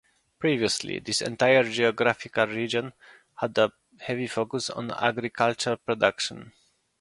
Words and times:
Previously, 0.39 0.97
this 0.97 1.21
entire 1.21 1.61
geographical 1.63 2.47
region 2.47 2.91
had 3.35 3.55
a 3.59 3.71
heavy 3.99 4.25
focus 4.25 4.67
on 4.71 4.89
agricultural 4.89 5.77
production. 5.77 6.53